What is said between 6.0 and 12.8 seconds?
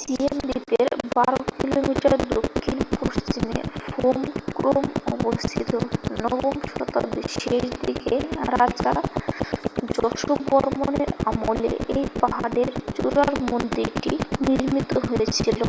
নবম শতাব্দীর শেষদিকে রাজা যশোবর্মনের আমলে এই পাহাড়ের